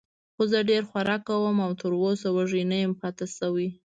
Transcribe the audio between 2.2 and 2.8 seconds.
وږی نه